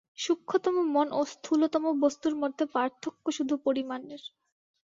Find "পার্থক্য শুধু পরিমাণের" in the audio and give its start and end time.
2.75-4.21